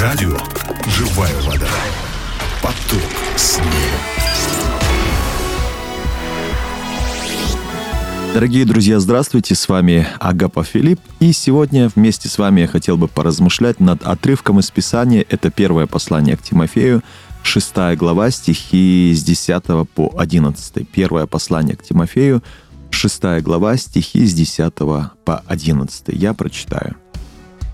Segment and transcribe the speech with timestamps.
[0.00, 0.34] Радио
[0.86, 1.68] «Живая вода».
[2.62, 3.02] Поток
[3.36, 3.66] снега.
[8.32, 13.08] Дорогие друзья, здравствуйте, с вами Агапа Филипп, и сегодня вместе с вами я хотел бы
[13.08, 17.02] поразмышлять над отрывком из Писания, это первое послание к Тимофею,
[17.42, 20.88] 6 глава, стихи с 10 по 11.
[20.88, 22.42] Первое послание к Тимофею,
[22.88, 24.74] 6 глава, стихи с 10
[25.26, 26.04] по 11.
[26.08, 26.96] Я прочитаю.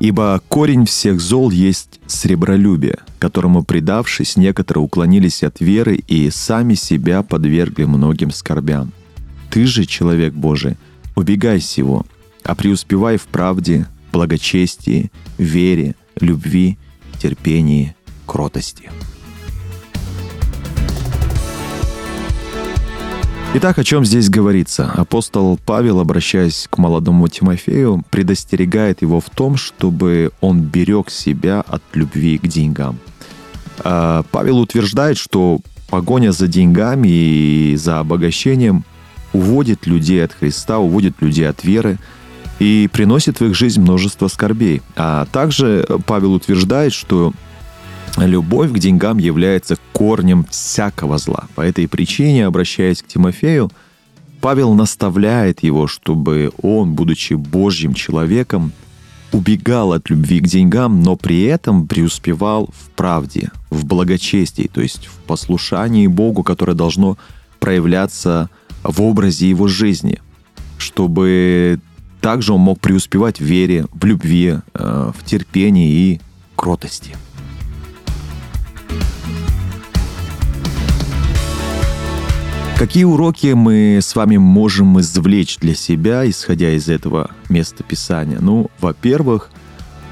[0.00, 7.22] «Ибо корень всех зол есть сребролюбие, которому, предавшись, некоторые уклонились от веры и сами себя
[7.22, 8.92] подвергли многим скорбям.
[9.50, 10.76] Ты же, человек Божий,
[11.16, 12.06] убегай сего,
[12.44, 16.78] а преуспевай в правде, благочестии, вере, любви,
[17.20, 18.90] терпении, кротости».
[23.54, 24.92] Итак, о чем здесь говорится?
[24.94, 31.82] Апостол Павел, обращаясь к молодому Тимофею, предостерегает его в том, чтобы он берег себя от
[31.94, 32.98] любви к деньгам.
[33.78, 38.84] А, Павел утверждает, что погоня за деньгами и за обогащением
[39.32, 41.98] уводит людей от Христа, уводит людей от веры
[42.58, 44.82] и приносит в их жизнь множество скорбей.
[44.94, 47.32] А также Павел утверждает, что
[48.16, 51.46] любовь к деньгам является корнем всякого зла.
[51.54, 53.70] По этой причине, обращаясь к Тимофею,
[54.40, 58.72] Павел наставляет его, чтобы он, будучи Божьим человеком,
[59.32, 65.06] убегал от любви к деньгам, но при этом преуспевал в правде, в благочестии, то есть
[65.06, 67.18] в послушании Богу, которое должно
[67.60, 68.48] проявляться
[68.82, 70.20] в образе его жизни,
[70.78, 71.80] чтобы
[72.20, 76.20] также он мог преуспевать в вере, в любви, э, в терпении и
[76.56, 77.14] кротости.
[82.78, 88.38] Какие уроки мы с вами можем извлечь для себя, исходя из этого места Писания?
[88.40, 89.50] Ну, во-первых,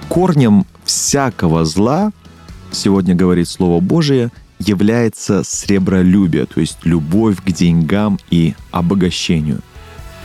[0.08, 2.11] корнем всякого зла,
[2.73, 9.61] сегодня говорит Слово Божие, является сребролюбие, то есть любовь к деньгам и обогащению.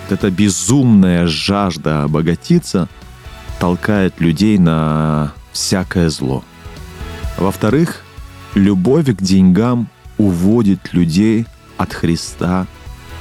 [0.10, 2.90] Вот эта безумная жажда обогатиться
[3.60, 6.44] толкает людей на всякое зло.
[7.38, 8.02] Во-вторых,
[8.56, 11.46] любовь к деньгам уводит людей
[11.82, 12.68] от Христа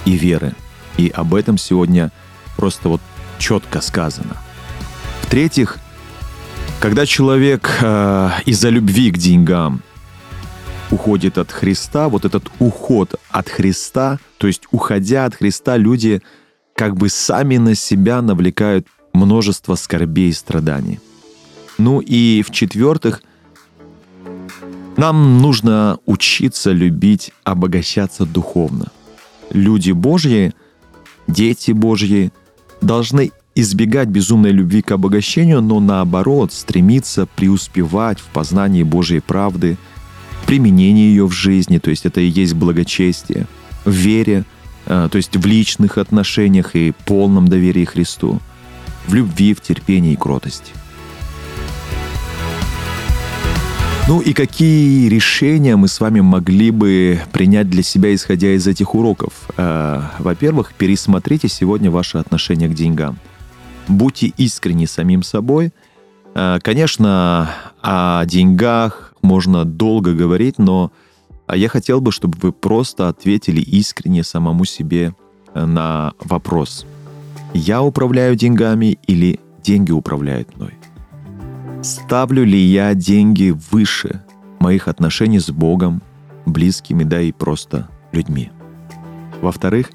[0.05, 0.53] и веры.
[0.99, 2.11] И об этом сегодня
[2.57, 3.01] просто вот
[3.39, 4.37] четко сказано.
[5.23, 5.79] В-третьих,
[6.81, 9.83] когда человек э, из-за любви к деньгам
[10.91, 16.21] уходит от Христа, вот этот уход от Христа, то есть уходя от Христа, люди
[16.75, 21.01] как бы сами на себя навлекают множество скорбей и страданий.
[21.79, 23.23] Ну и в-четвертых,
[24.97, 28.89] нам нужно учиться любить, обогащаться духовно.
[29.51, 30.53] Люди Божьи,
[31.27, 32.33] дети Божьи
[32.81, 39.77] должны избегать безумной любви к обогащению, но наоборот стремиться преуспевать в познании Божьей правды,
[40.47, 43.47] применении ее в жизни, то есть это и есть благочестие,
[43.85, 44.45] в вере,
[44.87, 48.41] э, то есть в личных отношениях и полном доверии Христу,
[49.07, 50.73] в любви, в терпении и кротости.
[54.11, 58.97] Ну и какие решения мы с вами могли бы принять для себя, исходя из этих
[58.97, 59.49] уроков?
[59.57, 63.21] Э, во-первых, пересмотрите сегодня ваше отношение к деньгам.
[63.87, 65.71] Будьте искренни самим собой.
[66.35, 67.51] Э, конечно,
[67.83, 70.91] о деньгах можно долго говорить, но
[71.49, 75.15] я хотел бы, чтобы вы просто ответили искренне самому себе
[75.55, 76.85] э, на вопрос.
[77.55, 80.80] Я управляю деньгами или деньги управляют мной?
[81.83, 84.23] Ставлю ли я деньги выше
[84.59, 86.03] моих отношений с Богом,
[86.45, 88.51] близкими, да и просто людьми?
[89.41, 89.91] Во-вторых,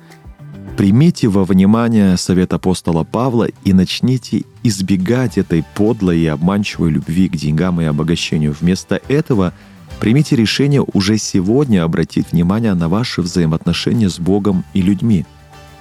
[0.78, 7.36] примите во внимание совет апостола Павла и начните избегать этой подлой и обманчивой любви к
[7.36, 8.56] деньгам и обогащению.
[8.60, 9.54] Вместо этого
[10.00, 15.28] примите решение уже сегодня обратить внимание на ваши взаимоотношения с Богом и людьми.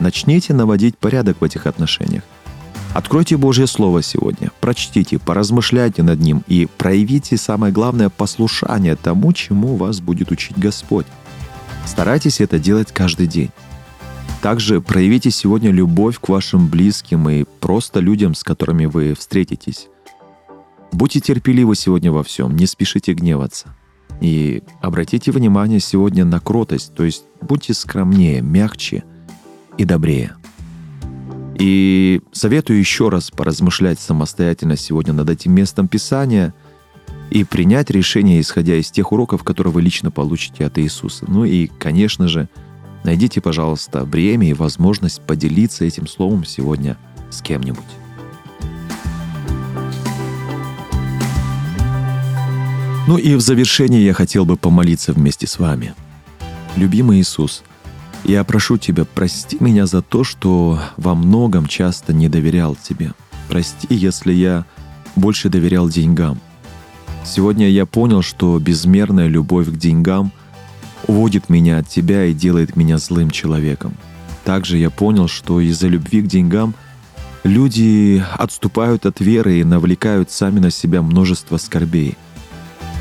[0.01, 2.25] Начните наводить порядок в этих отношениях.
[2.95, 9.75] Откройте Божье Слово сегодня, прочтите, поразмышляйте над ним и проявите самое главное послушание тому, чему
[9.75, 11.07] вас будет учить Господь.
[11.87, 13.51] Старайтесь это делать каждый день.
[14.43, 19.89] Также проявите сегодня любовь к вашим близким и просто людям, с которыми вы встретитесь.
[20.93, 23.75] Будьте терпеливы сегодня во всем, не спешите гневаться.
[24.21, 29.03] И обратите внимание сегодня на кротость, то есть будьте скромнее, мягче
[29.79, 30.37] и добрее.
[31.59, 36.53] И советую еще раз поразмышлять самостоятельно сегодня над этим местом Писания
[37.31, 41.25] и принять решение, исходя из тех уроков, которые вы лично получите от Иисуса.
[41.29, 42.49] Ну и, конечно же,
[43.05, 46.97] найдите, пожалуйста, время и возможность поделиться этим словом сегодня
[47.31, 47.85] с кем-нибудь.
[53.07, 55.95] Ну и в завершение я хотел бы помолиться вместе с вами.
[56.77, 57.63] Любимый Иисус,
[58.25, 63.13] я прошу Тебя, прости меня за то, что во многом часто не доверял Тебе.
[63.49, 64.65] Прости, если я
[65.17, 66.41] больше доверял деньгам.
[67.25, 70.33] Сегодня я понял, что безмерная любовь к деньгам
[71.07, 73.95] уводит меня от Тебя и делает меня злым человеком.
[74.45, 76.75] Также я понял, что из-за любви к деньгам
[77.45, 82.17] люди отступают от веры и навлекают сами на себя множество скорбей.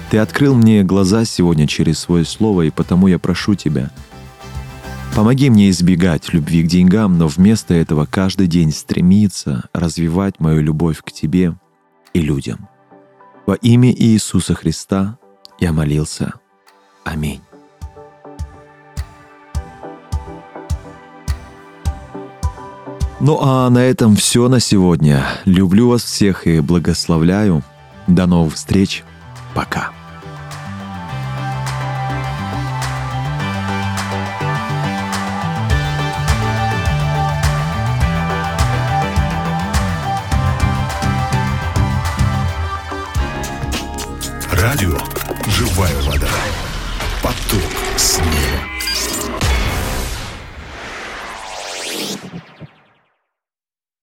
[0.10, 3.90] Ты открыл мне глаза сегодня через свое слово, и потому я прошу Тебя,
[5.16, 11.02] помоги мне избегать любви к деньгам, но вместо этого каждый день стремиться развивать мою любовь
[11.04, 11.56] к Тебе
[12.14, 12.68] и людям.
[13.46, 15.18] Во имя Иисуса Христа
[15.60, 16.34] я молился.
[17.04, 17.42] Аминь.
[23.20, 25.26] Ну а на этом все на сегодня.
[25.46, 27.64] Люблю вас всех и благословляю.
[28.08, 29.04] До новых встреч.
[29.54, 29.93] Пока.
[44.64, 44.98] Радио
[45.46, 46.30] «Живая вода».
[47.22, 48.73] Поток снега.